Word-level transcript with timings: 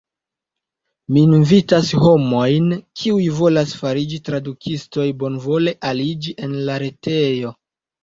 Mi 1.17 1.21
invitas 1.39 1.91
homojn 2.05 2.73
kiuj 3.03 3.29
volas 3.43 3.77
fariĝi 3.83 4.21
tradukistoj 4.31 5.09
bonvole 5.23 5.79
aliĝi 5.95 6.39
en 6.49 6.61
la 6.69 6.83
retejo. 6.89 7.59